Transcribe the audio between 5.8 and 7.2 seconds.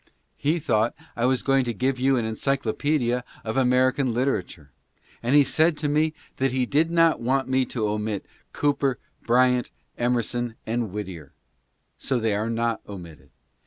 me that he did not